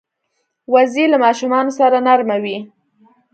وزې 0.73 1.05
له 1.11 1.17
ماشومانو 1.25 1.71
سره 1.79 1.97
نرمه 2.07 2.37
وي 2.43 2.57